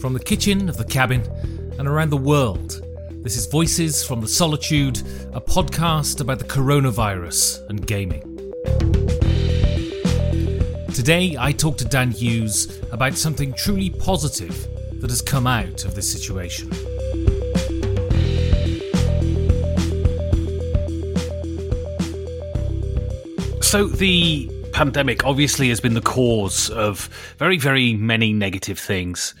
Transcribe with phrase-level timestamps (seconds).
[0.00, 1.20] From the kitchen of the cabin
[1.78, 2.80] and around the world,
[3.22, 4.96] this is Voices from the Solitude,
[5.34, 8.22] a podcast about the coronavirus and gaming.
[10.94, 14.66] Today, I talk to Dan Hughes about something truly positive
[15.02, 16.72] that has come out of this situation.
[23.60, 29.34] So, the pandemic obviously has been the cause of very, very many negative things.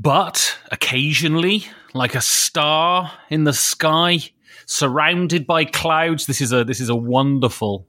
[0.00, 4.20] But occasionally, like a star in the sky,
[4.64, 7.86] surrounded by clouds, this is a this is a wonderful,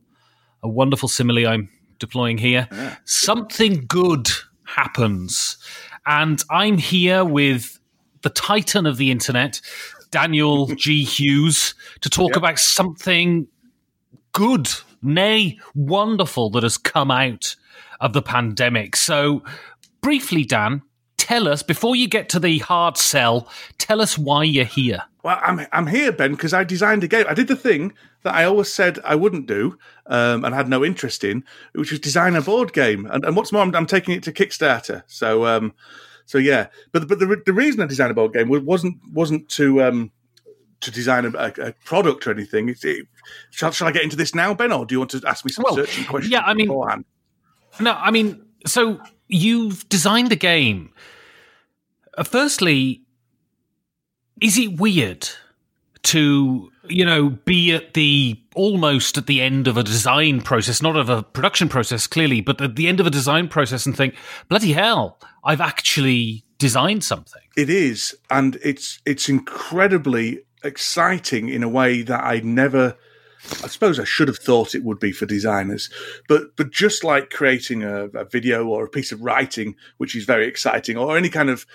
[0.61, 2.67] a wonderful simile I'm deploying here.
[3.05, 4.27] Something good
[4.66, 5.57] happens,
[6.05, 7.79] and I'm here with
[8.23, 9.61] the titan of the internet,
[10.09, 11.05] Daniel G.
[11.05, 13.47] Hughes, to talk about something
[14.33, 14.67] good,
[15.01, 17.55] nay, wonderful that has come out
[18.01, 18.97] of the pandemic.
[18.97, 19.43] So,
[20.01, 20.81] briefly, Dan,
[21.22, 23.48] tell us before you get to the hard sell.
[23.78, 25.04] Tell us why you're here.
[25.24, 27.26] Well, I'm I'm here, Ben, because I designed a game.
[27.30, 27.94] I did the thing
[28.24, 29.78] that I always said I wouldn't do,
[30.08, 31.44] um, and had no interest in,
[31.74, 33.06] which was design a board game.
[33.06, 35.04] And, and what's more, I'm, I'm taking it to Kickstarter.
[35.06, 35.74] So, um,
[36.26, 36.68] so yeah.
[36.92, 40.12] But but the the reason I designed a board game wasn't wasn't to um,
[40.80, 42.70] to design a, a, product or anything.
[42.70, 43.08] It,
[43.52, 45.52] shall, shall I get into this now, Ben, or do you want to ask me
[45.52, 46.32] some Well, searching questions?
[46.32, 47.06] yeah, I mean- beforehand?
[47.80, 49.00] No, I mean, so
[49.31, 50.94] you've designed the game.
[52.18, 53.02] Uh, firstly,
[54.42, 55.28] is it weird
[56.03, 60.96] to you know be at the almost at the end of a design process, not
[60.96, 64.16] of a production process, clearly, but at the end of a design process, and think,
[64.50, 67.41] bloody hell, I've actually designed something.
[67.56, 72.97] It is, and it's it's incredibly exciting in a way that I never.
[73.63, 75.90] I suppose I should have thought it would be for designers,
[76.28, 80.25] but but just like creating a, a video or a piece of writing, which is
[80.25, 81.66] very exciting, or any kind of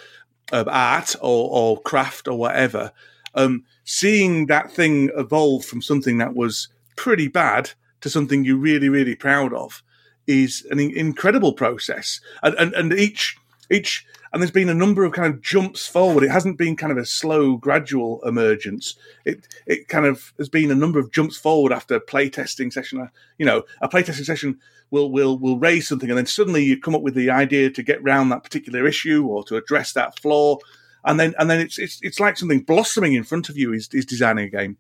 [0.53, 2.93] art or, or craft or whatever,
[3.35, 8.89] um, seeing that thing evolve from something that was pretty bad to something you're really
[8.89, 9.83] really proud of
[10.27, 13.37] is an incredible process, and, and and each
[13.71, 16.25] each and there's been a number of kind of jumps forward.
[16.25, 18.97] It hasn't been kind of a slow, gradual emergence.
[19.25, 23.09] It it kind of has been a number of jumps forward after playtesting session.
[23.39, 24.59] You know, a playtesting session
[24.91, 27.83] will will will raise something, and then suddenly you come up with the idea to
[27.83, 30.59] get round that particular issue or to address that flaw,
[31.05, 33.89] and then and then it's it's it's like something blossoming in front of you is
[33.93, 34.77] is designing a game.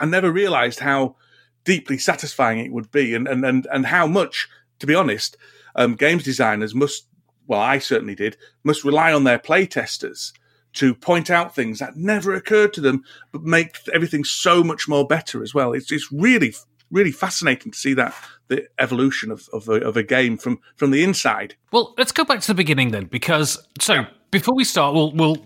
[0.00, 1.16] I never realised how
[1.64, 4.48] deeply satisfying it would be, and and and, and how much,
[4.78, 5.36] to be honest,
[5.74, 7.06] um, games designers must.
[7.46, 8.36] Well, I certainly did.
[8.62, 10.32] Must rely on their playtesters
[10.74, 15.06] to point out things that never occurred to them, but make everything so much more
[15.06, 15.72] better as well.
[15.72, 16.54] It's it's really
[16.90, 18.14] really fascinating to see that
[18.48, 21.54] the evolution of of a, of a game from from the inside.
[21.72, 25.36] Well, let's go back to the beginning then, because so before we start, we'll we'll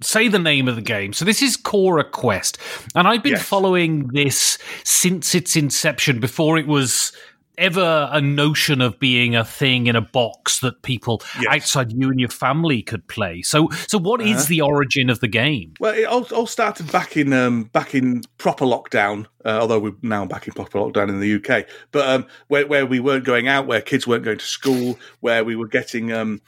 [0.00, 1.12] say the name of the game.
[1.12, 2.58] So this is Cora Quest,
[2.94, 3.42] and I've been Yes.
[3.46, 6.20] following this since its inception.
[6.20, 7.12] Before it was
[7.58, 11.46] ever a notion of being a thing in a box that people Yes.
[11.54, 13.42] outside you and your family could play.
[13.42, 14.44] So, so what is Uh-huh.
[14.48, 15.72] the origin of the game?
[15.80, 19.26] Well, it all, all started back in um, back in proper lockdown.
[19.44, 22.84] Uh, although we're now back in proper lockdown in the UK, but um, where where
[22.84, 26.40] we weren't going out, where kids weren't going to school, where we were getting um,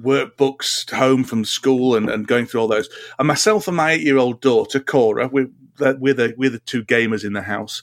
[0.00, 2.88] workbooks home from school and, and going through all those.
[3.18, 6.84] And myself and my eight year old daughter Cora, we're we're the we're the two
[6.84, 7.82] gamers in the house.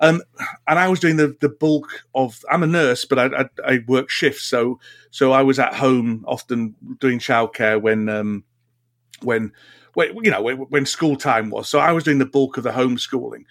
[0.00, 0.22] Um,
[0.66, 2.44] and I was doing the, the bulk of.
[2.50, 4.78] I'm a nurse, but I, I, I work shifts, so
[5.10, 8.44] so I was at home often doing childcare when um,
[9.22, 9.52] when
[9.94, 11.68] when you know when, when school time was.
[11.68, 13.44] So I was doing the bulk of the homeschooling,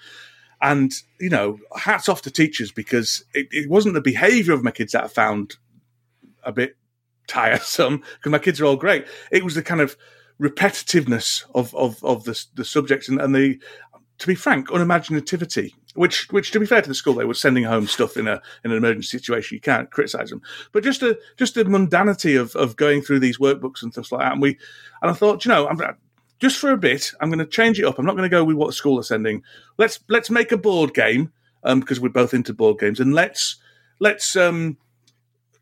[0.61, 4.71] and you know, hats off to teachers because it, it wasn't the behaviour of my
[4.71, 5.57] kids that I found
[6.44, 6.77] a bit
[7.27, 9.05] tiresome because my kids are all great.
[9.31, 9.97] It was the kind of
[10.41, 13.59] repetitiveness of of of the the subjects and, and the
[14.19, 15.73] to be frank, unimaginativity.
[15.95, 18.39] Which, which, to be fair to the school, they were sending home stuff in a
[18.63, 19.55] in an emergency situation.
[19.55, 23.39] You can't criticize them, but just a just the mundanity of of going through these
[23.39, 24.33] workbooks and stuff like that.
[24.33, 24.59] And we,
[25.01, 25.79] and I thought, you know, I'm
[26.39, 27.97] just for a bit, I'm going to change it up.
[27.97, 29.43] I'm not going to go with what the school are sending.
[29.77, 31.31] Let's let's make a board game
[31.63, 33.57] um, because we're both into board games, and let's
[33.99, 34.77] let's um,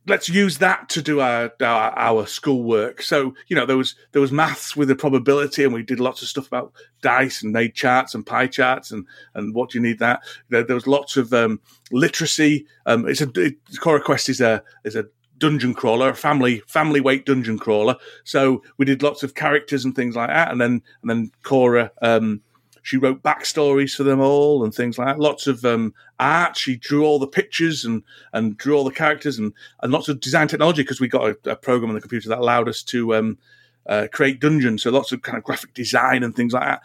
[0.07, 3.02] let's use that to do our, our our schoolwork.
[3.02, 6.22] So you know there was there was maths with the probability, and we did lots
[6.22, 9.84] of stuff about dice and made charts and pie charts and and what do you
[9.84, 10.22] need that.
[10.50, 11.60] There, there was lots of um,
[11.92, 12.66] literacy.
[12.86, 15.06] Um, it's a it, Cora Quest is a is a
[15.38, 17.96] dungeon crawler, a family family weight dungeon crawler.
[18.24, 21.92] So we did lots of characters and things like that, and then and then Cora.
[22.01, 22.42] Um,
[22.86, 25.20] she wrote backstories for them all and things like that.
[25.20, 26.56] Lots of um, art.
[26.56, 30.20] She drew all the pictures and, and drew all the characters and, and lots of
[30.20, 33.16] design technology because we got a, a program on the computer that allowed us to
[33.16, 33.40] um,
[33.88, 34.84] uh, create dungeons.
[34.84, 36.84] So lots of kind of graphic design and things like that.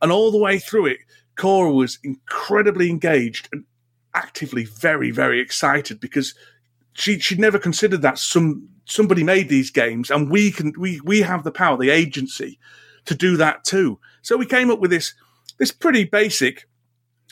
[0.00, 1.00] And all the way through it,
[1.36, 3.64] Cora was incredibly engaged and
[4.14, 6.34] actively very, very excited because
[6.94, 11.20] she she'd never considered that some somebody made these games and we can we we
[11.20, 12.58] have the power, the agency
[13.04, 13.98] to do that too.
[14.22, 15.12] So we came up with this
[15.62, 16.68] this pretty basic,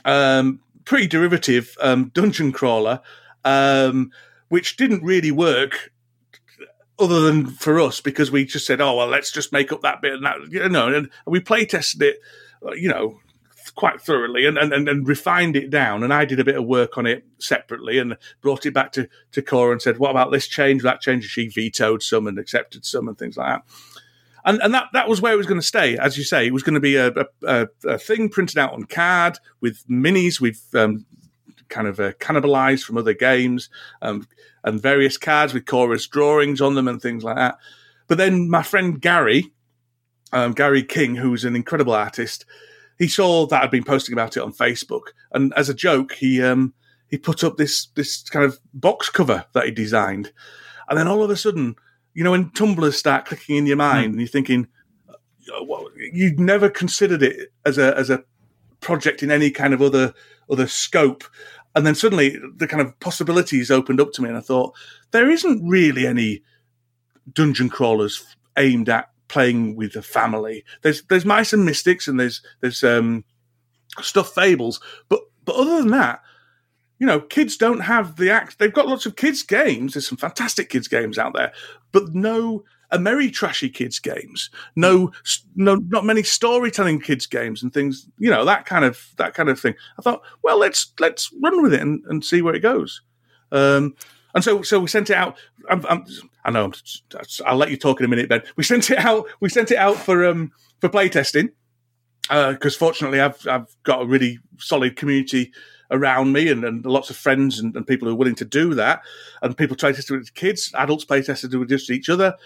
[0.04, 3.00] um, pretty derivative um, dungeon crawler,
[3.44, 4.12] um,
[4.50, 5.90] which didn't really work
[6.96, 10.00] other than for us because we just said, "Oh well, let's just make up that
[10.00, 12.20] bit," and that you know, and we play tested it,
[12.64, 13.18] uh, you know,
[13.74, 16.04] quite thoroughly and, and, and refined it down.
[16.04, 19.08] And I did a bit of work on it separately and brought it back to,
[19.32, 21.24] to Cora and said, what about this change, that change?
[21.24, 23.64] And she vetoed some and accepted some and things like that.
[24.44, 25.96] And, and that, that was where it was going to stay.
[25.98, 27.12] As you say, it was going to be a,
[27.46, 30.40] a, a thing printed out on card with minis.
[30.40, 31.04] We've um,
[31.68, 33.70] kind of uh, cannibalized from other games
[34.02, 34.26] um,
[34.62, 37.58] and various cards with Cora's drawings on them and things like that.
[38.08, 39.52] But then my friend Gary,
[40.32, 42.44] um, Gary King, who's an incredible artist,
[42.98, 46.42] he saw that I'd been posting about it on Facebook, and as a joke, he
[46.42, 46.74] um,
[47.08, 50.32] he put up this this kind of box cover that he designed,
[50.88, 51.76] and then all of a sudden,
[52.14, 54.66] you know, when tumblers start clicking in your mind, and you're thinking,
[55.08, 58.24] uh, well, you'd never considered it as a as a
[58.80, 60.12] project in any kind of other
[60.50, 61.24] other scope,
[61.74, 64.74] and then suddenly the kind of possibilities opened up to me, and I thought
[65.12, 66.42] there isn't really any
[67.32, 68.24] dungeon crawlers
[68.56, 70.64] aimed at playing with a family.
[70.82, 73.24] There's there's mice and mystics and there's there's um
[74.00, 76.20] stuffed fables, but but other than that,
[77.00, 78.58] you know, kids don't have the act.
[78.58, 79.94] They've got lots of kids games.
[79.94, 81.50] There's some fantastic kids games out there,
[81.92, 82.62] but no
[82.92, 84.50] a merry trashy kids games.
[84.76, 85.10] No
[85.56, 88.06] no not many storytelling kids games and things.
[88.18, 89.74] You know that kind of that kind of thing.
[89.98, 93.00] I thought, well, let's let's run with it and, and see where it goes.
[93.50, 93.96] Um,
[94.34, 95.36] and so, so we sent it out.
[95.68, 96.04] I'm, I'm,
[96.44, 96.66] i know.
[96.66, 96.72] I'm,
[97.46, 98.28] I'll let you talk in a minute.
[98.28, 99.26] Ben, we sent it out.
[99.40, 101.48] We sent it out for um for playtesting
[102.22, 105.52] because uh, because fortunately, I've I've got a really solid community
[105.90, 108.74] around me and, and lots of friends and, and, people who are willing to do
[108.74, 109.02] that.
[109.42, 112.36] And people play test with kids, adults play test with just each other,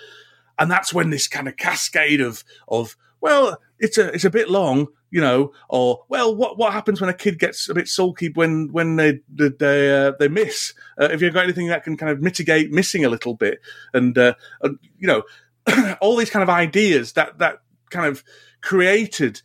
[0.59, 4.51] and that's when this kind of cascade of of well, it's a it's a bit
[4.51, 8.29] long, you know, or well, what what happens when a kid gets a bit sulky
[8.29, 10.75] when when they they uh, they miss?
[11.01, 13.61] Uh, if you've got anything that can kind of mitigate missing a little bit,
[13.95, 15.23] and, uh, and you know,
[16.03, 18.23] all these kind of ideas that that kind of
[18.61, 19.41] created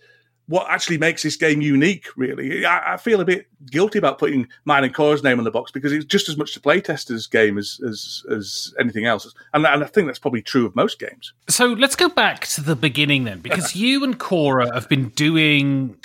[0.49, 2.65] what actually makes this game unique, really.
[2.65, 5.71] I, I, feel a bit guilty about putting mine and Cora's name on the box
[5.71, 9.31] because it's just as much the playtester's game as, as, as anything else.
[9.53, 11.33] And, and, I think that's probably true of most games.
[11.49, 15.95] So let's go back to the beginning then, because you and Cora have been doing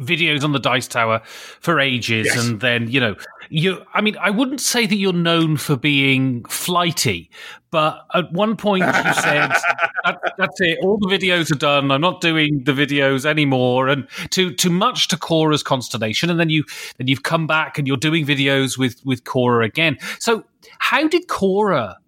[0.00, 2.28] videos on the Dice Tower for ages.
[2.28, 2.46] Yes.
[2.46, 3.14] And then, you know,
[3.50, 7.30] you i mean i wouldn't say that you're known for being flighty
[7.70, 9.50] but at one point you said
[10.04, 14.06] that, that's it all the videos are done i'm not doing the videos anymore and
[14.30, 16.64] to to much to cora's consternation and then you
[16.98, 19.98] then you've come back and you're doing videos with with cora again.
[20.18, 20.44] So
[20.78, 21.98] how did cora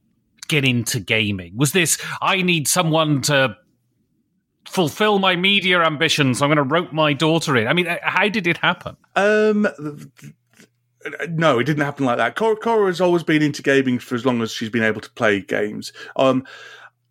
[0.48, 1.56] get into gaming?
[1.56, 3.56] Was this i need someone to
[4.66, 8.46] fulfill my media ambitions i'm going to rope my daughter in i mean how did
[8.46, 8.96] it happen?
[9.16, 9.66] Um,
[11.30, 12.36] no, it didn't happen like that.
[12.36, 15.10] Cora, Cora has always been into gaming for as long as she's been able to
[15.10, 15.92] play games.
[16.16, 16.44] Um,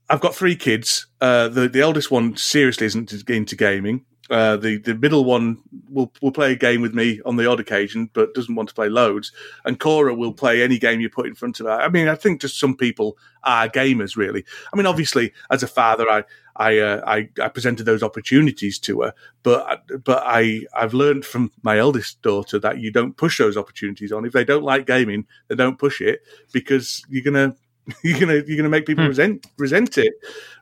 [0.10, 1.08] I've got three kids.
[1.20, 4.06] Uh, the the eldest one seriously isn't into gaming.
[4.30, 5.58] Uh, the the middle one
[5.90, 8.76] will will play a game with me on the odd occasion, but doesn't want to
[8.76, 9.32] play loads.
[9.64, 11.72] And Cora will play any game you put in front of her.
[11.72, 14.44] I mean, I think just some people are gamers, really.
[14.74, 16.24] I mean, obviously, as a father, I
[16.58, 21.52] I, uh, I, I presented those opportunities to her, but but I I've learned from
[21.62, 24.26] my eldest daughter that you don't push those opportunities on.
[24.26, 26.22] If they don't like gaming, they don't push it
[26.52, 27.56] because you're gonna
[28.04, 29.10] you're gonna you're gonna make people Hmm.
[29.10, 30.14] resent resent it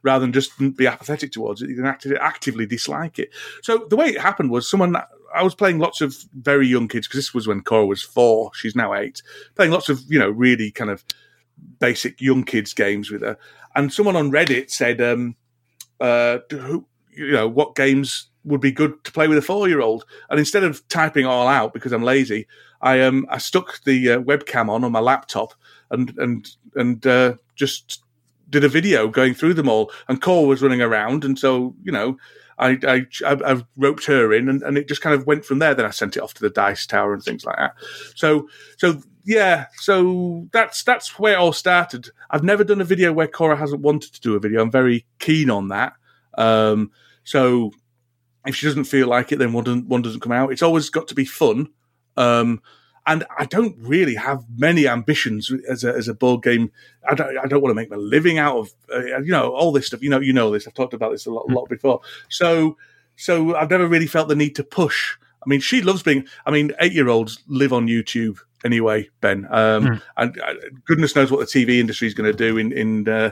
[0.04, 1.70] rather than just be apathetic towards it.
[1.70, 3.30] You're gonna actively, actively dislike it.
[3.62, 4.96] So the way it happened was someone
[5.34, 8.52] I was playing lots of very young kids because this was when Cora was four.
[8.54, 9.22] She's now eight.
[9.56, 11.04] Playing lots of you know really kind of
[11.80, 13.38] basic young kids games with her,
[13.76, 15.36] and someone on Reddit said, um,
[16.00, 16.86] uh, who,
[17.16, 20.06] you know, what games would be good to play with a four year old.
[20.30, 22.48] And instead of typing all out because I'm lazy,
[22.82, 25.54] I um I stuck the uh, webcam on on my laptop
[25.90, 28.04] and and and uh, just
[28.50, 29.92] did a video going through them all.
[30.08, 32.18] And Cora was running around, and so you know.
[32.58, 35.60] I, I, I I roped her in, and, and it just kind of went from
[35.60, 35.76] there.
[35.76, 37.76] Then I sent it off to the dice tower and things like that.
[38.16, 38.48] So,
[38.78, 42.10] so yeah, so that's that's where it all started.
[42.30, 44.62] I've never done a video where Cora hasn't wanted to do a video.
[44.62, 45.94] I'm very keen on that.
[46.38, 46.92] Um,
[47.24, 47.72] so
[48.46, 50.52] if she doesn't feel like it, then one doesn't, one doesn't come out.
[50.52, 51.70] It's always got to be fun.
[52.18, 52.62] Um,
[53.08, 56.72] and I don't really have many ambitions as a, as a board game.
[57.08, 59.72] I don't, I don't want to make my living out of, uh, you know, all
[59.72, 60.02] this stuff.
[60.02, 60.68] You know, you know this.
[60.68, 62.02] I've talked about this a lot, a lot before.
[62.30, 62.78] So,
[63.16, 65.16] so I've never really felt the need to push.
[65.46, 66.28] I mean, she loves being.
[66.46, 69.48] I mean, eight year olds live on YouTube anyway, Ben.
[69.52, 70.54] Um, And uh,
[70.86, 73.32] goodness knows what the TV industry is going to do in in uh,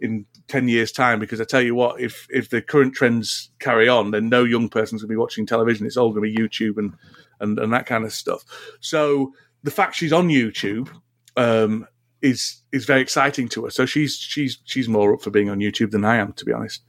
[0.00, 1.20] in ten years' time.
[1.20, 4.68] Because I tell you what, if if the current trends carry on, then no young
[4.68, 5.86] person's going to be watching television.
[5.86, 6.94] It's all going to be YouTube and
[7.40, 8.44] and and that kind of stuff.
[8.80, 10.88] So the fact she's on YouTube.
[11.36, 11.86] Um,
[12.22, 13.70] is is very exciting to her.
[13.70, 16.52] So she's she's she's more up for being on YouTube than I am, to be
[16.52, 16.80] honest.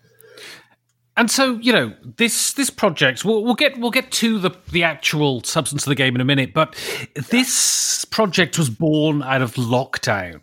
[1.18, 4.84] And so, you know, this this project, we'll, we'll get we'll get to the the
[4.84, 6.76] actual substance of the game in a minute, but
[7.30, 10.42] this project was born out of lockdown.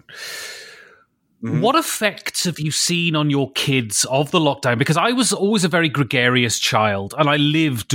[1.42, 1.61] Mm-hmm.
[1.61, 4.78] What effects have you seen on your kids of the lockdown?
[4.78, 7.94] Because I was always a very gregarious child, and I lived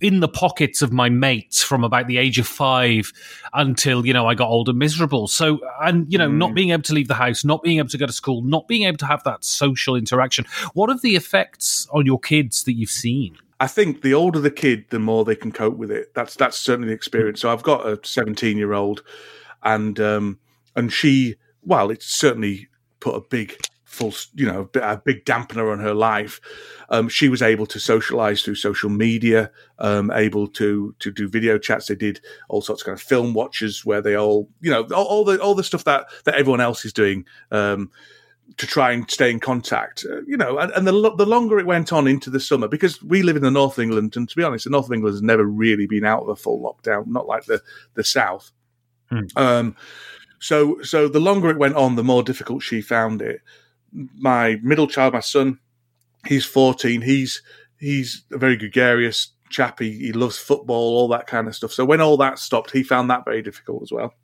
[0.00, 3.12] in the pockets of my mates from about the age of five
[3.52, 5.28] until you know I got old and miserable.
[5.28, 6.54] So, and you know, not mm-hmm.
[6.54, 8.84] being able to leave the house, not being able to go to school, not being
[8.84, 10.46] able to have that social interaction.
[10.72, 13.36] What are the effects on your kids that you've seen?
[13.60, 16.14] I think the older the kid, the more they can cope with it.
[16.14, 16.96] That's that's certainly the mm-hmm.
[16.96, 17.40] experience.
[17.42, 19.02] So I've got a 17 year old,
[19.62, 20.38] and um,
[20.74, 22.68] and she, well, it's certainly
[23.06, 26.40] put a big full, you know, a big dampener on her life.
[26.88, 31.56] Um, she was able to socialize through social media, um, able to to do video
[31.58, 31.86] chats.
[31.86, 35.06] They did all sorts of kind of film watches where they all, you know, all,
[35.06, 37.24] all the all the stuff that that everyone else is doing.
[37.50, 37.90] Um,
[38.58, 41.66] to try and stay in contact, uh, you know, and, and the the longer it
[41.66, 44.36] went on into the summer, because we live in the north of England, and to
[44.36, 47.06] be honest, the north of England has never really been out of a full lockdown,
[47.06, 47.60] not like the
[47.94, 48.52] the south.
[49.36, 49.74] Um,
[50.38, 53.40] so so the longer it went on, the more difficult she found it.
[54.18, 55.58] My middle child, my son,
[56.26, 57.02] he's fourteen.
[57.02, 57.42] He's
[57.78, 59.78] he's a very gregarious chap.
[59.78, 61.72] He, he loves football, all that kind of stuff.
[61.72, 64.14] So when all that stopped, he found that very difficult as well.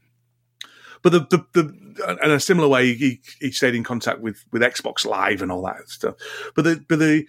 [1.02, 4.62] But the, the, the in a similar way, he, he stayed in contact with, with
[4.62, 6.14] Xbox Live and all that stuff.
[6.54, 7.26] But the but the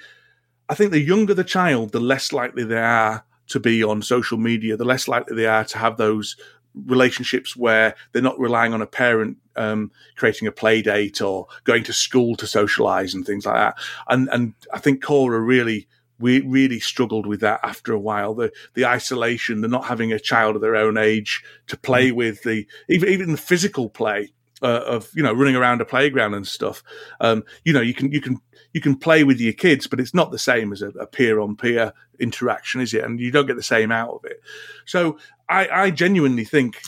[0.70, 4.38] I think the younger the child, the less likely they are to be on social
[4.38, 4.78] media.
[4.78, 6.36] The less likely they are to have those
[6.74, 11.84] relationships where they're not relying on a parent um, creating a play date or going
[11.84, 13.76] to school to socialize and things like that.
[14.08, 15.88] And and I think Cora really
[16.20, 18.34] we really struggled with that after a while.
[18.34, 22.44] The the isolation, the not having a child of their own age to play with,
[22.44, 26.48] the even even the physical play uh, of you know running around a playground and
[26.48, 26.84] stuff.
[27.20, 28.40] Um, you know you can you can
[28.74, 31.56] you can play with your kids, but it's not the same as a peer on
[31.56, 33.04] peer interaction, is it?
[33.04, 34.42] And you don't get the same out of it.
[34.86, 35.18] So
[35.54, 36.82] I, I genuinely think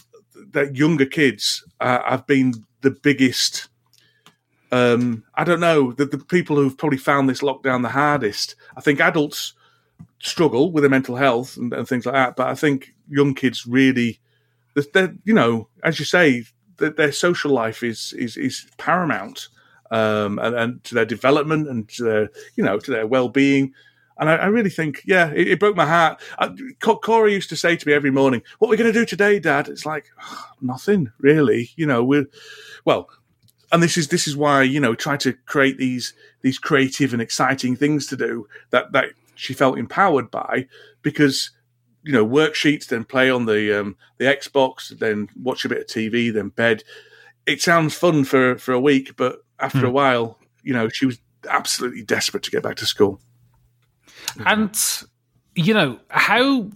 [0.51, 3.67] that younger kids uh, have been the biggest
[4.72, 8.55] um, I don't know, the, the people who've probably found this lockdown the hardest.
[8.75, 9.53] I think adults
[10.19, 13.65] struggle with their mental health and, and things like that, but I think young kids
[13.65, 14.19] really
[14.93, 16.43] they're, you know, as you say,
[16.77, 19.48] their social life is is is paramount,
[19.91, 23.74] um, and, and to their development and to their you know to their well being.
[24.17, 26.22] And I, I, really think, yeah, it, it broke my heart.
[26.39, 29.05] I, Cora used to say to me every morning, "What are we going to do
[29.05, 31.72] today, Dad?" It's like oh, nothing really.
[31.75, 32.27] You know, we're
[32.86, 33.10] well,
[33.72, 37.22] and this is this is why you know try to create these these creative and
[37.22, 40.67] exciting things to do that that she felt empowered by
[41.01, 41.51] because
[42.03, 45.88] you know worksheets, then play on the um, the Xbox, then watch a bit of
[45.88, 46.84] TV, then bed.
[47.45, 49.86] It sounds fun for for a week, but after hmm.
[49.86, 51.19] a while, you know, she was
[51.50, 53.19] absolutely desperate to get back to school.
[54.45, 54.77] And
[55.55, 56.69] you know, how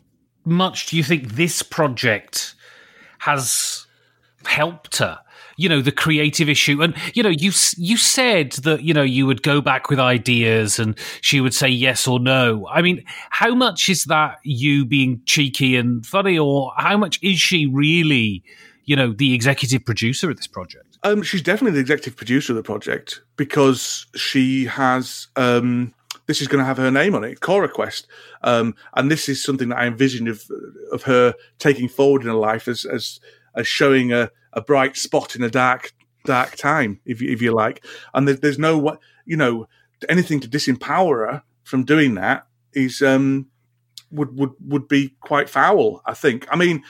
[0.45, 2.55] much do you think this project
[3.19, 3.85] has
[4.45, 5.19] helped her?
[5.59, 6.81] you know the creative issue.
[6.81, 10.79] And you know you you said that you know you would go back with ideas
[10.79, 12.65] and she would say yes or no.
[12.71, 17.39] I mean how much is that you being cheeky and funny or how much is
[17.39, 18.41] she really
[18.85, 20.97] you know the executive producer of this project?
[21.03, 25.93] Um, she's definitely the executive producer of the project because she has um,
[26.29, 28.05] this is going to have her name on it, Cora Quest,
[28.43, 30.43] um, and this is something that I envisioned of
[30.91, 33.19] of her taking forward in her life as as
[33.55, 35.91] as showing a, a bright spot in a dark
[36.25, 37.83] dark time, if you, if you like.
[38.13, 39.67] And there, there's no you know
[40.07, 43.47] anything to disempower her from doing that is um,
[44.11, 46.03] would would would be quite foul.
[46.05, 46.45] I think.
[46.51, 46.83] I mean,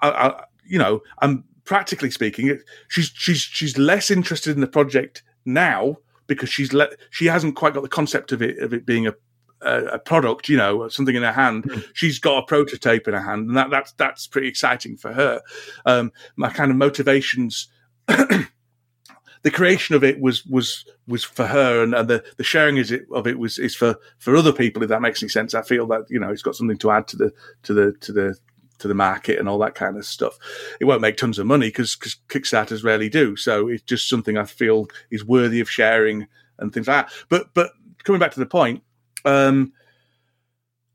[0.00, 5.22] I, I, you know, I'm practically speaking, she's she's she's less interested in the project
[5.44, 9.06] now because she's let she hasn't quite got the concept of it of it being
[9.06, 9.14] a
[9.62, 11.64] a, a product, you know, something in her hand.
[11.64, 11.84] Mm.
[11.94, 15.40] She's got a prototype in her hand, and that that's that's pretty exciting for her.
[15.84, 17.68] Um, my kind of motivations.
[18.06, 22.90] the creation of it was was was for her, and, and the the sharing is
[22.90, 24.82] it, of it was is for for other people.
[24.82, 27.08] If that makes any sense, I feel that you know it's got something to add
[27.08, 27.32] to the
[27.64, 28.36] to the to the
[28.78, 30.38] to the market and all that kind of stuff.
[30.80, 31.96] It won't make tons of money because
[32.28, 33.36] Kickstarters rarely do.
[33.36, 36.26] So it's just something I feel is worthy of sharing
[36.58, 37.14] and things like that.
[37.28, 37.72] But but
[38.04, 38.82] coming back to the point,
[39.24, 39.72] um,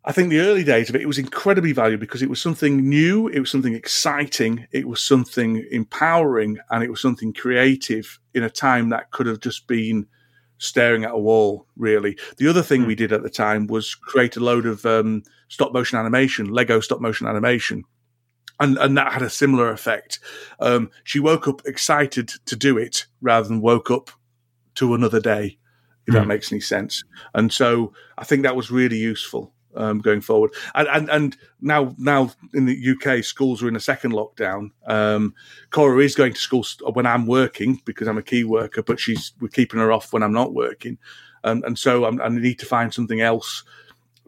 [0.03, 2.89] I think the early days of it, it was incredibly valuable because it was something
[2.89, 8.43] new, it was something exciting, it was something empowering, and it was something creative in
[8.43, 10.07] a time that could have just been
[10.61, 12.17] staring at a wall, really.
[12.37, 12.87] The other thing mm.
[12.87, 16.79] we did at the time was create a load of um, stop motion animation, Lego
[16.79, 17.83] stop motion animation.
[18.59, 20.19] And, and that had a similar effect.
[20.59, 24.11] Um, she woke up excited to do it rather than woke up
[24.75, 25.57] to another day
[26.05, 26.13] if mm.
[26.13, 26.29] that hmm.
[26.29, 27.03] makes any sense.
[27.33, 30.51] And so I think that was really useful um, going forward.
[30.75, 34.71] And, and, and now now in the UK, schools are in a second lockdown.
[34.87, 35.33] Um,
[35.69, 39.33] Cora is going to school when I'm working because I'm a key worker, but she's
[39.39, 40.97] we're keeping her off when I'm not working.
[41.43, 43.63] Um, and so I'm, i need to find something else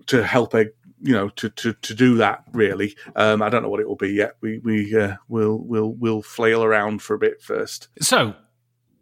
[0.08, 0.72] to help her.
[1.06, 2.96] You know, to, to, to do that really.
[3.18, 4.38] Um, I don't know what it will be yet.
[4.40, 7.90] We we uh, will will will flail around for a bit first.
[8.00, 8.34] So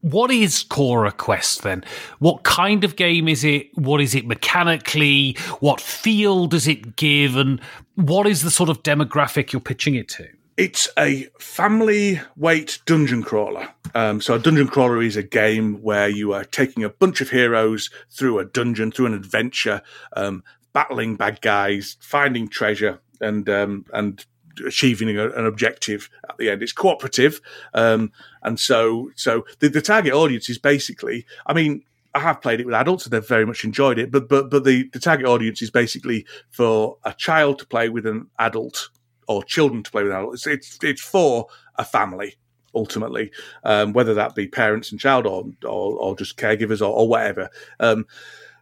[0.02, 1.84] what is Cora Quest then?
[2.20, 3.76] What kind of game is it?
[3.78, 5.38] What is it mechanically?
[5.60, 7.36] What feel does it give?
[7.36, 7.62] And
[7.96, 10.28] what is the sort of demographic you're pitching it to?
[10.58, 13.70] It's a family weight dungeon crawler.
[13.96, 17.30] Um, so, a dungeon crawler is a game where you are taking a bunch of
[17.30, 19.82] heroes through a dungeon, through an adventure,
[20.16, 24.26] um, battling bad guys, finding treasure, and um, and
[24.66, 26.62] achieving a, an objective at the end.
[26.64, 27.42] It's cooperative,
[27.74, 28.12] um,
[28.44, 31.26] and so so the, the target audience is basically.
[31.46, 31.84] I mean,
[32.14, 34.64] I have played it with adults and they've very much enjoyed it, but but but
[34.64, 38.90] the, the target audience is basically for a child to play with an adult
[39.28, 40.46] or children to play with adults.
[40.46, 42.36] It's it's, it's for a family
[42.74, 43.32] ultimately,
[43.64, 47.50] um, whether that be parents and child or or, or just caregivers or, or whatever.
[47.80, 48.06] Um,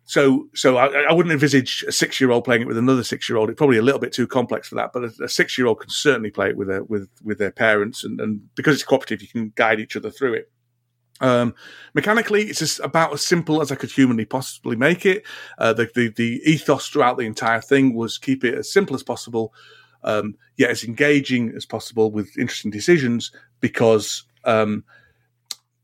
[0.10, 3.52] so, so I, I, wouldn't envisage a six-year-old playing it with another six-year-old.
[3.52, 4.92] It's probably a little bit too complex for that.
[4.92, 8.20] But a, a six-year-old can certainly play it with a, with with their parents, and,
[8.20, 10.52] and because it's cooperative, you can guide each other through it.
[11.22, 11.54] Um,
[11.94, 15.28] mechanically, it's just about as simple as I could humanly possibly make it.
[15.60, 19.04] Uh, the, the, the ethos throughout the entire thing was keep it as simple as
[19.04, 19.54] possible,
[20.04, 24.84] um, yet as engaging as possible with interesting decisions because um,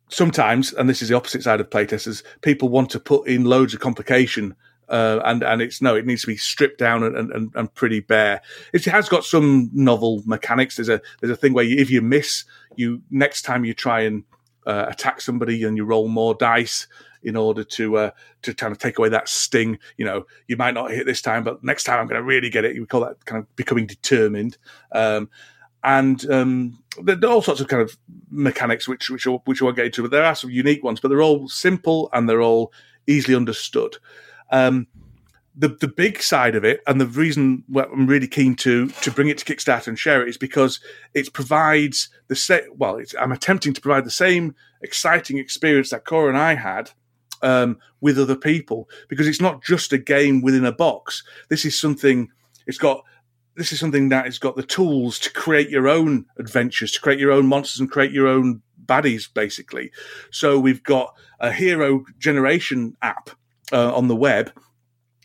[0.10, 3.74] sometimes, and this is the opposite side of playtesters, people want to put in loads
[3.74, 4.56] of complication.
[4.88, 8.00] Uh, and and it's no, it needs to be stripped down and, and, and pretty
[8.00, 8.40] bare.
[8.72, 10.76] It has got some novel mechanics.
[10.76, 14.02] There's a there's a thing where you, if you miss, you next time you try
[14.02, 14.24] and
[14.68, 16.88] uh, attack somebody and you roll more dice
[17.24, 18.12] in order to uh,
[18.44, 19.80] to kind of take away that sting.
[19.98, 22.52] You know, you might not hit this time, but next time I'm going to really
[22.52, 22.80] get it.
[22.80, 24.58] We call that kind of becoming determined.
[24.92, 25.30] Um,
[25.86, 27.96] and um, there are all sorts of kind of
[28.30, 31.00] mechanics which which which I won't get into, but there are some unique ones.
[31.00, 32.74] But they're all simple and they're all
[33.08, 33.98] easily understood.
[34.52, 34.88] Um,
[35.56, 39.30] the the big side of it, and the reason I'm really keen to to bring
[39.30, 40.80] it to Kickstarter and share it is because
[41.14, 42.64] it provides the same.
[42.76, 46.92] Well, I'm attempting to provide the same exciting experience that Cora and I had
[47.44, 51.24] um, with other people because it's not just a game within a box.
[51.50, 52.30] This is something.
[52.66, 53.04] It's got.
[53.56, 57.20] This is something that has got the tools to create your own adventures, to create
[57.20, 59.92] your own monsters, and create your own baddies, basically.
[60.32, 63.30] So we've got a hero generation app
[63.72, 64.52] uh, on the web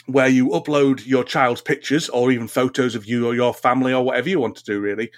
[0.07, 4.05] where you upload your child's pictures or even photos of you or your family or
[4.05, 5.11] whatever you want to do, really.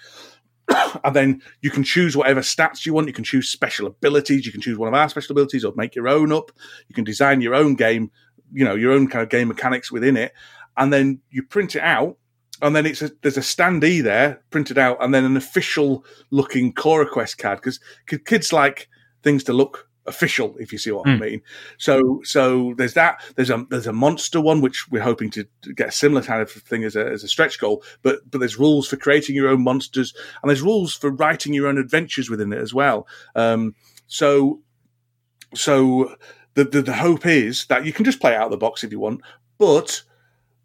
[1.04, 3.06] and then you can choose whatever stats you want.
[3.06, 4.46] You can choose special abilities.
[4.46, 6.50] You can choose one of our special abilities or make your own up.
[6.88, 8.10] You can design your own game,
[8.52, 10.32] you know, your own kind of game mechanics within it.
[10.76, 12.16] And then you print it out.
[12.62, 16.72] And then it's a, there's a standee there printed out, and then an official looking
[16.72, 17.80] Cora Quest card because
[18.24, 18.88] kids like
[19.22, 21.10] things to look official, if you see what mm.
[21.10, 21.22] I hmm.
[21.22, 21.42] mean.
[21.78, 23.22] So, so there's that.
[23.36, 26.50] There's a there's a monster one which we're hoping to get a similar kind of
[26.50, 27.82] thing as a as a stretch goal.
[28.02, 31.68] But but there's rules for creating your own monsters, and there's rules for writing your
[31.68, 33.06] own adventures within it as well.
[33.34, 33.74] Um,
[34.06, 34.60] so
[35.54, 36.16] so
[36.54, 38.92] the, the the hope is that you can just play out of the box if
[38.92, 39.22] you want,
[39.58, 40.02] but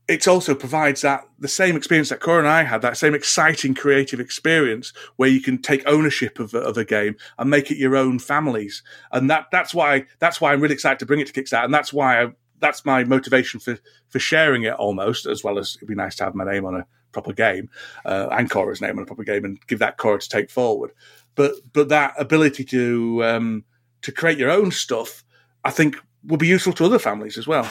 [0.08, 3.74] it also provides that the same experience that Cora and I had, that same exciting
[3.74, 7.96] creative experience where you can take ownership of, of a game and make it your
[7.96, 8.84] own families.
[9.12, 11.66] And that, that's why, that's why I'm really excited to bring it to Kickstarter.
[11.66, 15.76] And that's why I, that's my motivation for, for sharing it almost, as well as
[15.76, 17.70] it'd be nice to have my name on a proper game,
[18.06, 20.92] uh, and Cora's name on a proper game and give that Cora to take forward.
[21.36, 23.66] But, but that ability to, um,
[24.04, 25.26] to create your own stuff,
[25.66, 27.70] I think will be useful to other families as well.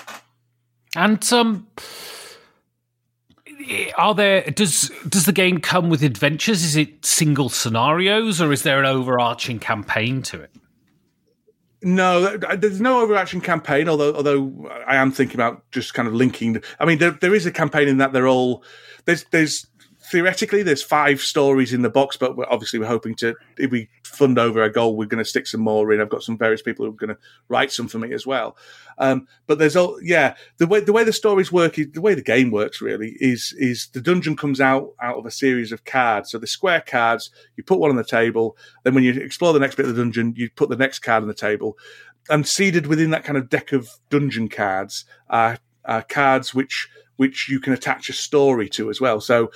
[0.94, 1.66] And, um,
[3.96, 6.62] are there does does the game come with adventures?
[6.64, 10.50] Is it single scenarios, or is there an overarching campaign to it?
[11.82, 13.88] No, there's no overarching campaign.
[13.88, 16.62] Although, although I am thinking about just kind of linking.
[16.80, 18.64] I mean, there, there is a campaign in that they're all
[19.04, 19.66] there's there's
[20.10, 23.88] theoretically there's five stories in the box, but we're, obviously we're hoping to if we
[24.04, 26.00] fund over a goal, we're going to stick some more in.
[26.00, 28.56] I've got some various people who are going to write some for me as well.
[28.98, 32.14] Um, but there's all yeah the way the way the stories work is the way
[32.14, 35.84] the game works really is is the dungeon comes out out of a series of
[35.84, 36.30] cards.
[36.30, 39.60] So the square cards you put one on the table, then when you explore the
[39.60, 41.76] next bit of the dungeon, you put the next card on the table.
[42.28, 47.48] And seeded within that kind of deck of dungeon cards are, are cards which which
[47.48, 49.20] you can attach a story to as well.
[49.20, 49.50] So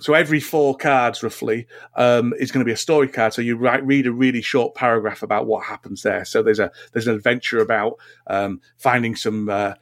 [0.00, 3.32] so every four cards roughly um, is going to be a story card.
[3.32, 6.24] So you write, read a really short paragraph about what happens there.
[6.24, 9.48] So there's a there's an adventure about um, finding some.
[9.48, 9.74] Uh,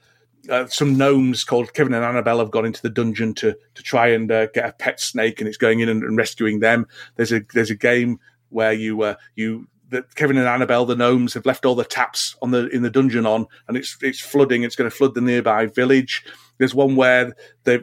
[0.51, 4.09] uh, some gnomes called Kevin and Annabelle have gone into the dungeon to to try
[4.09, 6.87] and uh, get a pet snake, and it's going in and, and, rescuing them.
[7.17, 11.33] There's a there's a game where you uh, you that Kevin and Annabelle, the gnomes,
[11.33, 14.65] have left all the taps on the in the dungeon on, and it's it's flooding.
[14.65, 16.25] It's going to flood the nearby village.
[16.59, 17.35] There's one where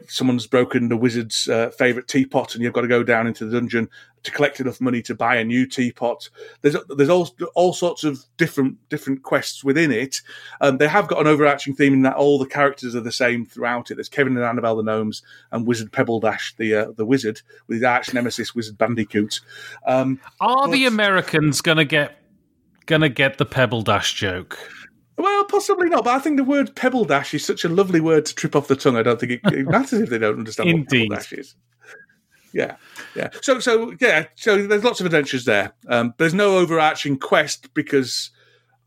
[0.08, 3.58] someone's broken the wizard's uh, favorite teapot, and you've got to go down into the
[3.58, 3.88] dungeon
[4.22, 6.30] to collect enough money to buy a new teapot.
[6.60, 10.22] There's there's all all sorts of different different quests within it.
[10.60, 13.44] Um, they have got an overarching theme in that all the characters are the same
[13.44, 13.96] throughout it.
[13.96, 17.84] There's Kevin and Annabelle the gnomes and Wizard Pebbledash the uh, the wizard with his
[17.84, 19.40] arch nemesis Wizard Bandicoot.
[19.86, 22.18] Um, are but, the Americans gonna get
[22.86, 24.58] gonna get the Pebbledash joke?
[25.22, 28.26] Well, possibly not, but I think the word pebble dash is such a lovely word
[28.26, 28.96] to trip off the tongue.
[28.96, 31.10] I don't think it, it matters if they don't understand Indeed.
[31.10, 31.54] what pebble dash is.
[32.52, 32.74] Yeah,
[33.14, 33.28] yeah.
[33.40, 34.24] So, so yeah.
[34.34, 35.74] So there's lots of adventures there.
[35.86, 38.32] Um, there's no overarching quest because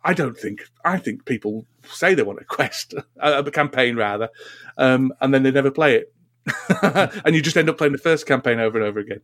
[0.04, 4.28] I don't think I think people say they want a quest, a, a campaign rather,
[4.78, 6.14] um, and then they never play it,
[7.24, 9.22] and you just end up playing the first campaign over and over again.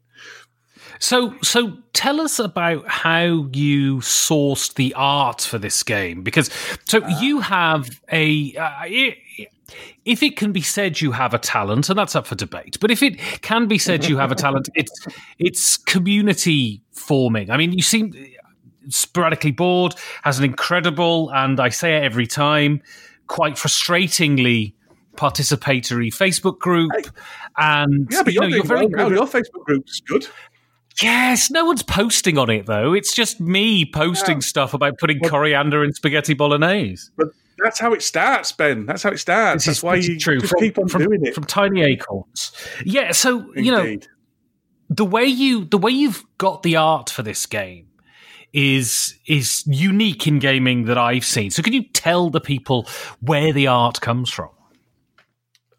[1.01, 6.51] So, so tell us about how you sourced the art for this game, because
[6.85, 8.55] so uh, you have a.
[8.55, 8.85] Uh,
[10.05, 12.91] if it can be said you have a talent, and that's up for debate, but
[12.91, 15.07] if it can be said you have a talent, it's
[15.39, 17.49] it's community forming.
[17.49, 18.13] I mean, you seem
[18.89, 22.79] sporadically bored, has an incredible, and I say it every time,
[23.25, 24.73] quite frustratingly
[25.15, 26.91] participatory Facebook group.
[27.57, 29.11] And yeah, but you're, you know, you're very well.
[29.11, 30.27] Your Facebook group's good.
[31.01, 32.93] Yes, no one's posting on it though.
[32.93, 34.41] It's just me posting yeah.
[34.41, 37.09] stuff about putting well, coriander in spaghetti bolognese.
[37.15, 37.27] But
[37.57, 38.85] that's how it starts, Ben.
[38.85, 39.65] That's how it starts.
[39.65, 40.39] This that's why you true.
[40.41, 42.51] from, keep on from, doing it from tiny acorns.
[42.85, 43.11] Yeah.
[43.11, 43.65] So Indeed.
[43.65, 43.97] you know
[44.89, 47.87] the way you the way you've got the art for this game
[48.53, 51.51] is is unique in gaming that I've seen.
[51.51, 52.87] So can you tell the people
[53.21, 54.49] where the art comes from?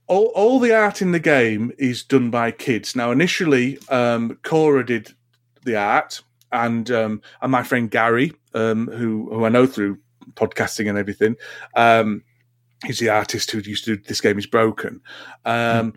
[0.07, 2.95] All, all the art in the game is done by kids.
[2.97, 5.15] Now, initially, um, Cora did
[5.65, 9.99] the art, and um, and my friend Gary, um, who who I know through
[10.35, 11.37] podcasting and everything,
[11.77, 12.23] um,
[12.85, 15.01] he's the artist who used to do this game is broken.
[15.45, 15.95] Um,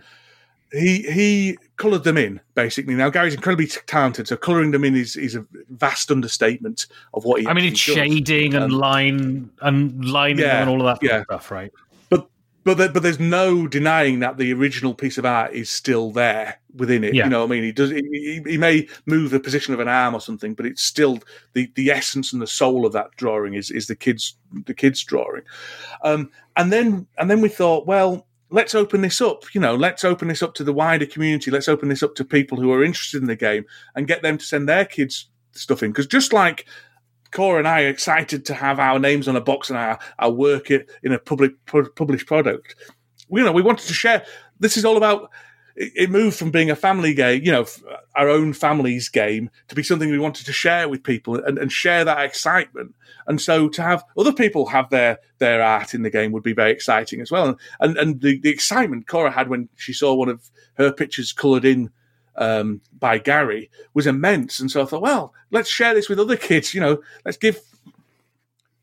[0.72, 2.96] he he coloured them in basically.
[2.96, 7.42] Now Gary's incredibly talented, so colouring them in is, is a vast understatement of what
[7.42, 7.48] he.
[7.48, 7.96] I mean, it's does.
[7.96, 11.24] shading and Um, line and lining yeah, and all of that yeah.
[11.24, 11.72] stuff, right?
[12.66, 16.12] But but there, but there's no denying that the original piece of art is still
[16.12, 17.14] there within it.
[17.14, 17.26] Yeah.
[17.26, 17.64] You know what I mean?
[17.64, 17.92] He does.
[17.92, 21.20] He, he- he may move the position of an arm or something, but it's still
[21.54, 25.04] the the essence and the soul of that drawing is is the kids the kids
[25.04, 25.44] drawing.
[26.04, 28.28] Um, and then and then we thought, well.
[28.52, 29.44] Let's open this up.
[29.56, 31.50] You know, let's open this up to the wider community.
[31.50, 34.38] Let's open this up to people who are interested in the game and get them
[34.38, 35.92] to send their kids stuff in.
[35.92, 36.68] Because just like
[37.36, 40.32] Cora and I are excited to have our names on a box and our, our
[40.32, 42.76] work in a public pu- published product.
[43.28, 44.26] We, you know, we wanted to share.
[44.60, 45.30] This is all about.
[45.78, 47.66] It, moved from being a family game, you know,
[48.16, 51.70] our own family's game, to be something we wanted to share with people and, and
[51.70, 52.96] share that excitement.
[53.28, 56.54] And so to have other people have their their art in the game would be
[56.54, 57.58] very exciting as well.
[57.82, 61.66] And and the, the excitement Cora had when she saw one of her pictures coloured
[61.66, 61.90] in
[62.38, 64.60] um, by Gary was immense.
[64.60, 66.74] And so I thought, well, let's share this with other kids.
[66.74, 67.60] You know, let's give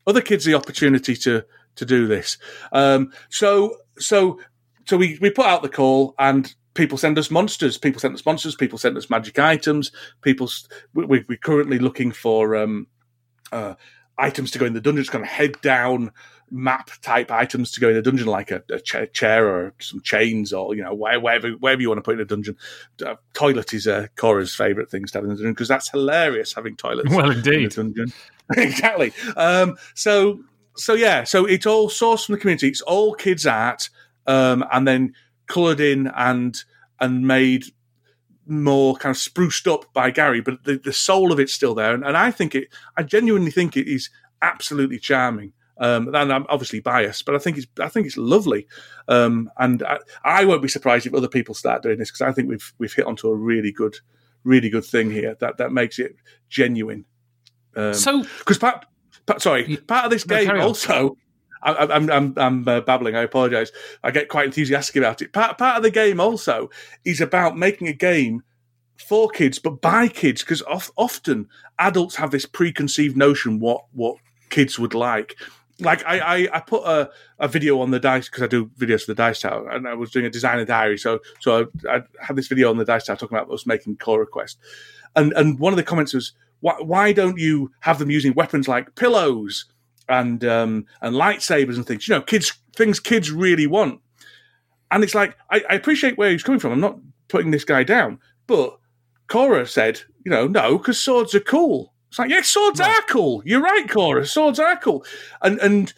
[0.05, 1.43] other kids the opportunity to
[1.75, 2.37] to do this.
[2.71, 4.39] Um, so so
[4.85, 6.53] so we we put out the call and.
[6.75, 7.77] People send us monsters.
[7.77, 8.55] People send us monsters.
[8.55, 9.91] People send us magic items.
[10.23, 10.49] People,
[10.95, 12.87] we, we're currently looking for um,
[13.51, 13.75] uh,
[14.17, 15.01] items to go in the dungeon.
[15.01, 16.11] It's kind of head down
[16.51, 20.01] map type items to go in the dungeon, like a, a cha- chair or some
[20.01, 22.55] chains, or you know wherever wherever you want to put in a dungeon.
[23.03, 26.53] Uh, toilet is uh, Cora's favourite things to have in the dungeon because that's hilarious
[26.53, 27.09] having toilets.
[27.09, 27.71] Well, in the indeed.
[27.71, 28.13] dungeon.
[28.55, 29.13] exactly.
[29.35, 30.39] Um, so
[30.75, 32.67] so yeah, so it's all sourced from the community.
[32.67, 33.89] It's all kids art,
[34.27, 35.13] um, and then
[35.47, 36.55] coloured in and
[36.99, 37.65] and made
[38.45, 41.93] more kind of spruced up by Gary, but the, the soul of it's still there.
[41.93, 44.09] And, and I think it, I genuinely think it is
[44.41, 45.53] absolutely charming.
[45.77, 48.67] Um, and I'm obviously biased, but I think it's, I think it's lovely.
[49.07, 52.31] Um, and I, I won't be surprised if other people start doing this because I
[52.31, 53.95] think we've, we've hit onto a really good,
[54.43, 56.15] really good thing here that, that makes it
[56.49, 57.05] genuine.
[57.75, 58.85] Um, So because part,
[59.25, 61.17] part, sorry, part of this game also.
[61.63, 63.15] I, I'm I'm I'm uh, babbling.
[63.15, 63.71] I apologise.
[64.03, 65.33] I get quite enthusiastic about it.
[65.33, 66.69] Part part of the game also
[67.05, 68.43] is about making a game
[68.97, 71.47] for kids, but by kids, because of, often
[71.79, 74.17] adults have this preconceived notion what what
[74.49, 75.35] kids would like.
[75.79, 79.01] Like I, I, I put a, a video on the dice because I do videos
[79.01, 80.97] for the Dice Tower, and I was doing a designer diary.
[80.97, 83.97] So so I, I had this video on the Dice Tower talking about us making
[83.97, 84.59] Cora Quest,
[85.15, 88.67] and and one of the comments was why why don't you have them using weapons
[88.67, 89.65] like pillows
[90.09, 92.07] and um, and lightsabers and things?
[92.07, 93.99] You know, kids things kids really want.
[94.91, 96.71] And it's like I, I appreciate where he's coming from.
[96.71, 98.77] I'm not putting this guy down, but
[99.27, 101.93] Cora said, you know, no, because swords are cool.
[102.09, 103.41] It's like, yeah, swords are cool.
[103.43, 104.25] You're right, Cora.
[104.25, 105.03] Swords are cool.
[105.41, 105.93] And and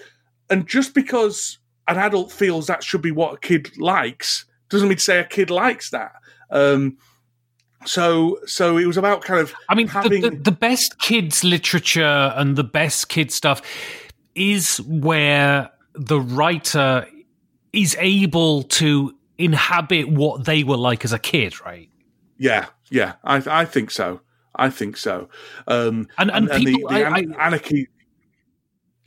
[0.50, 4.98] and just because an adult feels that should be what a kid likes doesn't mean
[4.98, 6.14] to say a kid likes that.
[6.50, 6.98] Um,
[7.86, 11.44] so so it was about kind of I mean, having the, the, the best kids
[11.44, 13.62] literature and the best kids stuff
[14.36, 17.08] is where the writer
[17.74, 21.90] is able to inhabit what they were like as a kid, right?
[22.38, 24.20] yeah yeah I I think so
[24.56, 25.30] I think so.
[25.68, 27.88] Um, And- and the, people- the I- an- anarchy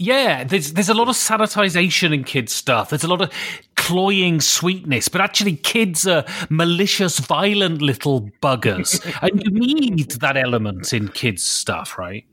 [0.00, 2.90] Yeah, there's there's a lot of sanitization in kids stuff.
[2.90, 3.32] There's a lot of
[3.76, 10.92] cloying sweetness, but actually, kids are malicious, violent little buggers, and you need that element
[10.92, 12.24] in kids stuff, right?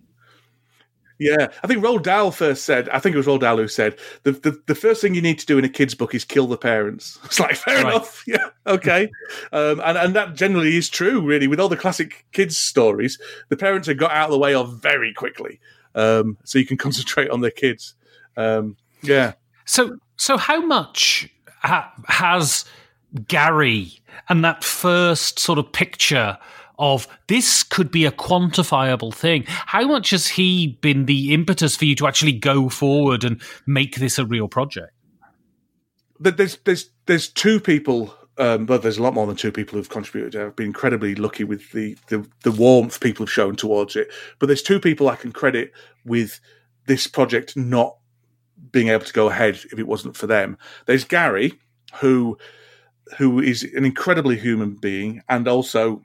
[1.18, 2.90] Yeah, I think Roald Dahl first said.
[2.90, 5.40] I think it was Roald Dahl who said the, the the first thing you need
[5.40, 7.18] to do in a kid's book is kill the parents.
[7.26, 7.94] It's like fair Right.
[7.96, 9.10] enough, yeah, okay,
[9.54, 11.22] um, and and that generally is true.
[11.22, 13.18] Really, with all the classic kids stories,
[13.50, 15.60] the parents are got out of the way of very quickly,
[15.96, 17.96] um, so you can concentrate on their kids.
[18.38, 19.34] Um, yeah,
[19.66, 21.30] So, so how much
[21.62, 22.66] ha- has
[23.28, 26.38] Gary and that first sort of picture
[26.78, 29.46] of this could be a quantifiable thing?
[29.48, 33.96] How much has he been the impetus for you to actually go forward and make
[33.96, 34.92] this a real project?
[36.20, 38.14] There's there's there's two people.
[38.38, 40.40] Um, but there's a lot more than two people who've contributed.
[40.40, 44.12] I've been incredibly lucky with the, the the warmth people have shown towards it.
[44.40, 45.72] But there's two people I can credit
[46.04, 46.42] with
[46.86, 47.96] this project not
[48.72, 50.58] being able to go ahead if it wasn't for them.
[50.86, 51.54] There's Gary,
[52.02, 52.38] who
[53.18, 56.02] who is an incredibly human being and also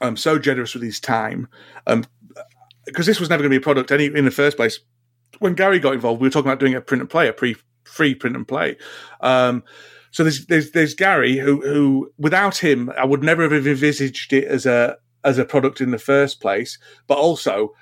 [0.00, 1.48] um, so generous with his time.
[1.86, 2.04] Um,
[2.86, 4.80] because this was never going to be a product any in the first place.
[5.38, 7.56] When Gary got involved, we were talking about doing a print and play, a pre
[7.84, 8.76] free print and play.
[9.20, 9.62] Um,
[10.10, 14.44] so there's there's there's Gary who who without him I would never have envisaged it
[14.44, 16.78] as a as a product in the first place.
[17.06, 17.74] But also,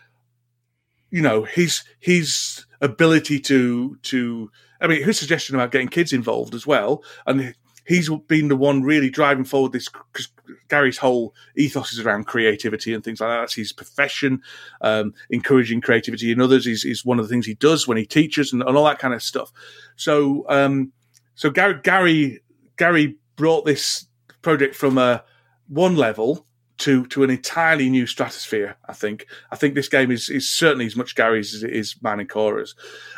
[1.11, 6.55] you know, his his ability to to I mean, his suggestion about getting kids involved
[6.55, 7.55] as well, and
[7.91, 10.29] he's been the one really driving forward this because
[10.69, 13.41] Gary's whole ethos is around creativity and things like that.
[13.41, 14.43] That's his profession,
[14.81, 18.07] um, encouraging creativity in others is, is one of the things he does when he
[18.07, 19.51] teaches and, and all that kind of stuff.
[19.97, 20.93] So, um,
[21.35, 22.41] so Gary, Gary,
[22.77, 24.07] Gary brought this
[24.41, 25.25] project from a
[25.67, 26.47] one level
[26.81, 28.77] to to an entirely new stratosphere.
[28.89, 29.27] I think.
[29.51, 32.29] I think this game is is certainly as much Gary's as it is mine and
[32.29, 32.75] Cora's.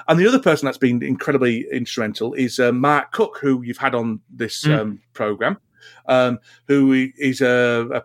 [0.09, 3.94] And the other person that's been incredibly instrumental is uh, Mark Cook, who you've had
[3.94, 4.79] on this mm.
[4.79, 5.59] um, program,
[6.07, 8.03] um, who is a, a,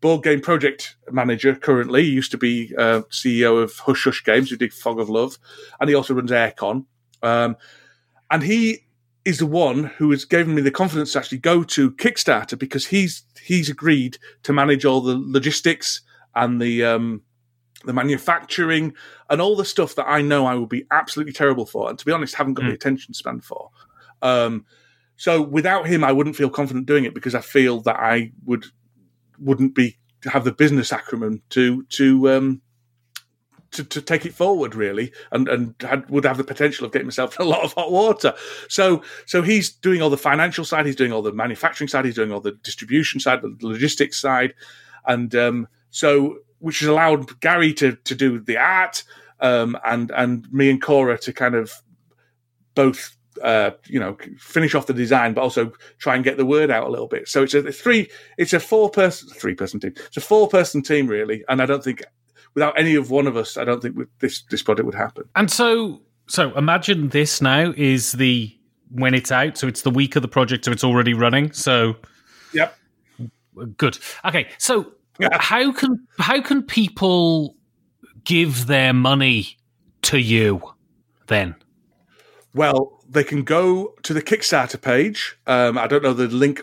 [0.00, 2.02] board game project manager currently.
[2.02, 5.38] He used to be uh, CEO of Hush Hush Games, who did Fog of Love,
[5.80, 6.84] and he also runs AireCon.
[7.22, 7.56] Um,
[8.30, 8.85] and he
[9.26, 12.86] is the one who has given me the confidence to actually go to Kickstarter because
[12.86, 16.00] he's he's agreed to manage all the logistics
[16.36, 17.22] and the um,
[17.84, 18.94] the manufacturing
[19.28, 22.06] and all the stuff that I know I will be absolutely terrible for, and to
[22.06, 22.68] be honest, haven't got mm.
[22.68, 23.70] the attention span for.
[24.22, 24.64] Um,
[25.16, 28.66] so without him, I wouldn't feel confident doing it because I feel that I would
[29.40, 32.62] wouldn't be have the business acumen to to um,
[33.72, 37.06] to, to take it forward really and and had, would have the potential of getting
[37.06, 38.34] myself in a lot of hot water
[38.68, 42.14] so so he's doing all the financial side he's doing all the manufacturing side he's
[42.14, 44.54] doing all the distribution side the logistics side
[45.06, 49.04] and um, so which has allowed Gary to to do the art
[49.40, 51.72] um, and and me and Cora to kind of
[52.74, 56.70] both uh, you know, finish off the design, but also try and get the word
[56.70, 57.28] out a little bit.
[57.28, 59.92] So it's a three, it's a four person, three person team.
[60.06, 62.02] It's a four person team really, and I don't think
[62.56, 65.28] without any of one of us, I don't think this this project would happen.
[65.36, 68.52] And so, so imagine this now is the
[68.90, 71.52] when it's out, so it's the week of the project, so it's already running.
[71.52, 71.96] So,
[72.52, 72.76] yep,
[73.76, 73.98] good.
[74.24, 74.92] Okay, so
[75.32, 77.54] how can how can people
[78.24, 79.58] give their money
[80.02, 80.62] to you
[81.26, 81.54] then?
[82.54, 85.36] Well, they can go to the Kickstarter page.
[85.46, 86.62] Um, I don't know the link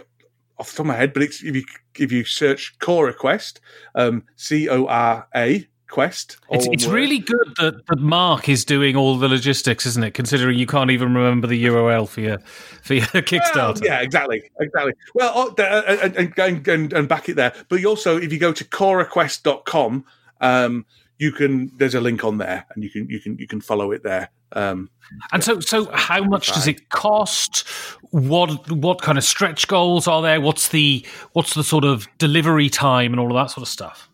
[0.57, 1.63] off the top of my head, but if you
[1.99, 3.61] if you search Cora Quest,
[3.93, 6.37] um, C O R A quest.
[6.49, 10.15] It's, it's really good that, that Mark is doing all the logistics, isn't it?
[10.15, 12.39] Considering you can't even remember the URL for your
[12.81, 13.79] for your Kickstarter.
[13.79, 14.93] Well, yeah, exactly, exactly.
[15.13, 17.53] Well, oh, uh, and, and, and, and back it there.
[17.69, 20.05] But you also, if you go to coraquest.com,
[20.41, 20.85] um,
[21.19, 21.71] you can.
[21.77, 24.29] There's a link on there, and you can you can you can follow it there.
[24.53, 24.89] Um,
[25.31, 27.67] and so, so how much does it cost?
[28.09, 30.41] What what kind of stretch goals are there?
[30.41, 34.09] What's the what's the sort of delivery time and all of that sort of stuff?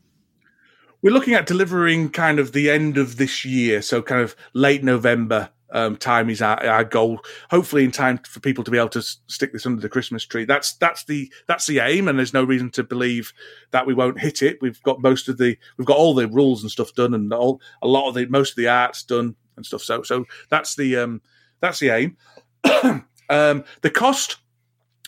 [1.02, 4.84] We're looking at delivering kind of the end of this year, so kind of late
[4.84, 7.22] November um, time is our, our, goal.
[7.52, 10.46] Hopefully, in time for people to be able to stick this under the Christmas tree.
[10.46, 13.34] That's that's the that's the aim, and there's no reason to believe
[13.72, 14.60] that we won't hit it.
[14.62, 17.62] We've got most of the we've got all the rules and stuff done, and all
[17.82, 19.84] a lot of the most of the art's done and stuff.
[19.84, 21.22] So so that's the um,
[21.60, 22.18] that's the aim.
[23.30, 24.38] um, the cost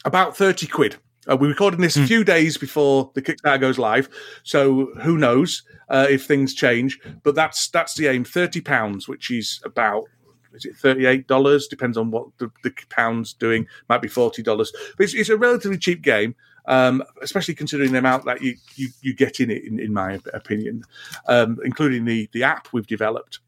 [0.05, 0.97] about thirty quid.
[1.29, 2.05] Uh, we're recording this a hmm.
[2.05, 4.09] few days before the Kickstarter goes live,
[4.43, 6.99] so who knows uh, if things change?
[7.23, 8.23] But that's that's the aim.
[8.23, 10.05] Thirty pounds, which is about
[10.53, 11.67] is it thirty eight dollars?
[11.67, 13.67] Depends on what the, the pounds doing.
[13.87, 17.99] Might be forty dollars, but it's, it's, a relatively cheap game, um, especially considering the
[17.99, 19.63] amount that you you, you get in it.
[19.63, 20.83] In, in my opinion,
[21.27, 23.39] um, including the the app we've developed.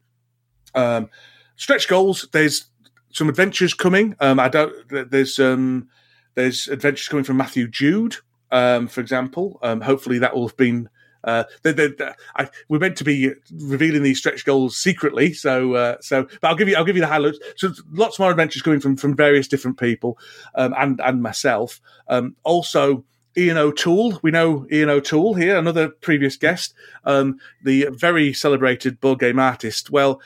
[0.76, 1.10] Um,
[1.56, 2.28] stretch goals.
[2.30, 2.66] There's
[3.12, 4.14] some adventures coming.
[4.20, 4.72] Um, I don't.
[5.10, 5.88] There's um,
[6.34, 8.16] there's adventures coming from Matthew Jude,
[8.50, 9.58] um, for example.
[9.62, 10.88] Um, hopefully, that will have been.
[11.22, 15.96] Uh, they're, they're, I, we're meant to be revealing these stretch goals secretly, so uh,
[16.00, 16.24] so.
[16.40, 17.38] But I'll give you I'll give you the highlights.
[17.56, 20.18] So lots more adventures coming from from various different people,
[20.54, 21.80] um, and and myself.
[22.08, 23.04] Um, also,
[23.36, 24.20] Ian O'Toole.
[24.22, 29.90] We know Ian O'Toole here, another previous guest, um, the very celebrated board game artist.
[29.90, 30.20] Well,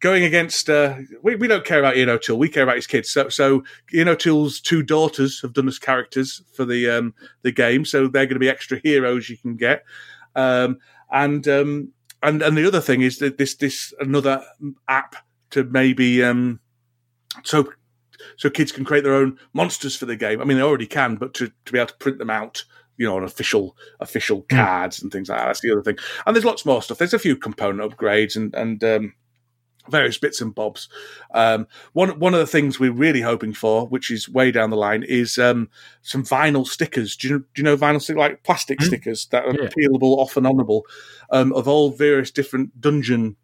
[0.00, 2.38] going against uh, we, we don't care about Ian O'Toole.
[2.38, 3.10] We care about his kids.
[3.10, 7.84] So so Ian O'Toole's two daughters have done as characters for the um, the game,
[7.84, 9.84] so they're going to be extra heroes you can get.
[10.34, 10.78] Um,
[11.10, 14.44] and um, and and the other thing is that this this another
[14.88, 15.16] app
[15.50, 16.60] to maybe um,
[17.44, 17.72] so
[18.36, 20.40] so kids can create their own monsters for the game.
[20.40, 22.64] I mean, they already can, but to, to be able to print them out
[22.98, 24.56] you know, on official official hmm.
[24.56, 25.46] cards and things like that.
[25.46, 25.96] That's the other thing.
[26.26, 26.98] And there's lots more stuff.
[26.98, 29.14] There's a few component upgrades and and um,
[29.88, 30.88] various bits and bobs.
[31.32, 34.76] Um, one one of the things we're really hoping for, which is way down the
[34.76, 35.68] line, is um,
[36.02, 37.16] some vinyl stickers.
[37.16, 38.84] Do you, do you know vinyl stickers like plastic mm.
[38.86, 39.68] stickers that are yeah.
[39.68, 40.82] peelable off and onable
[41.30, 43.36] um, of all various different dungeon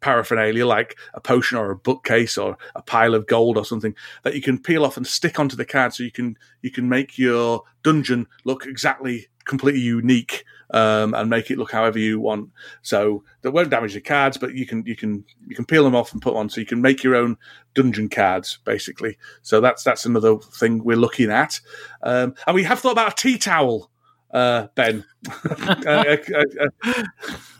[0.00, 4.34] paraphernalia like a potion or a bookcase or a pile of gold or something that
[4.34, 7.18] you can peel off and stick onto the card so you can you can make
[7.18, 12.50] your dungeon look exactly completely unique um, and make it look however you want.
[12.82, 15.96] So that won't damage the cards, but you can you can you can peel them
[15.96, 17.36] off and put on, so you can make your own
[17.74, 19.18] dungeon cards basically.
[19.42, 21.60] So that's that's another thing we're looking at,
[22.02, 23.90] um, and we have thought about a tea towel
[24.32, 25.04] uh, Ben.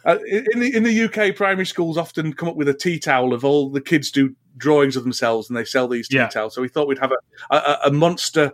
[0.04, 3.32] uh, in the in the UK, primary schools often come up with a tea towel
[3.32, 6.28] of all the kids do drawings of themselves and they sell these tea Yeah.
[6.28, 6.54] towels.
[6.54, 8.52] So we thought we'd have a a, a monster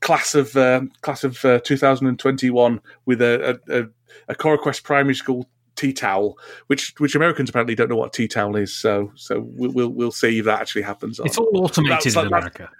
[0.00, 3.86] class of um class of uh, 2021 with a a, a,
[4.28, 6.38] a CoraQuest primary school tea towel,
[6.68, 8.74] which which Americans apparently don't know what a tea towel is.
[8.74, 11.20] So so we'll we'll, we'll see if that actually happens.
[11.24, 12.70] It's all automated That's- in America.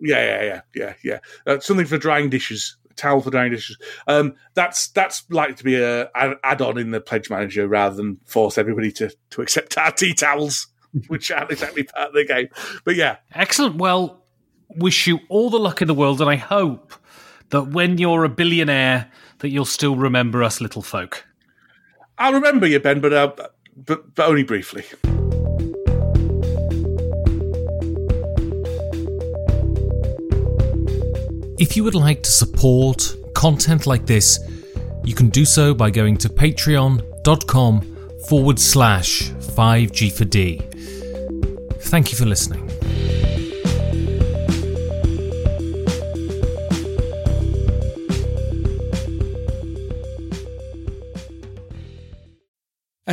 [0.00, 1.18] yeah, yeah, yeah, yeah, yeah.
[1.46, 3.76] Uh, something for drying dishes, a towel for drying dishes.
[4.06, 8.18] Um, that's that's likely to be a, a add-on in the pledge manager rather than
[8.24, 10.68] force everybody to to accept our tea towels,
[11.08, 12.48] which aren't exactly part of the game.
[12.84, 13.76] But yeah, Excellent.
[13.76, 14.24] Well,
[14.68, 16.94] wish you all the luck in the world, and I hope
[17.50, 21.26] that when you're a billionaire, that you'll still remember us little folk.
[22.18, 23.32] I'll remember you, Ben, but uh,
[23.76, 24.84] but but only briefly.
[31.56, 34.40] If you would like to support content like this,
[35.04, 37.96] you can do so by going to patreon.com
[38.28, 41.80] forward slash 5G4D.
[41.82, 42.63] Thank you for listening.